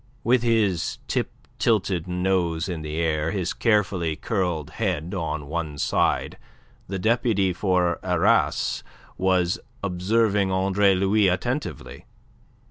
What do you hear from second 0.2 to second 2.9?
With his tip tilted nose in